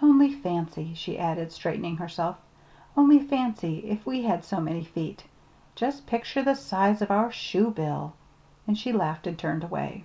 "Only 0.00 0.30
fancy," 0.32 0.94
she 0.94 1.18
added, 1.18 1.50
straightening 1.50 1.96
herself, 1.96 2.36
"only 2.96 3.18
fancy 3.18 3.78
if 3.86 4.06
we 4.06 4.22
had 4.22 4.44
so 4.44 4.60
many 4.60 4.84
feet. 4.84 5.24
Just 5.74 6.06
picture 6.06 6.44
the 6.44 6.54
size 6.54 7.02
of 7.02 7.10
our 7.10 7.32
shoe 7.32 7.72
bill!" 7.72 8.12
And 8.64 8.78
she 8.78 8.92
laughed 8.92 9.26
and 9.26 9.36
turned 9.36 9.64
away. 9.64 10.04